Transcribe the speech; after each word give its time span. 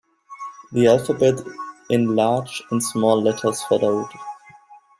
The 0.71 0.87
alphabet 0.87 1.35
in 1.91 2.15
large 2.15 2.63
and 2.71 2.81
small 2.83 3.21
letters 3.21 3.61
followed. 3.61 4.09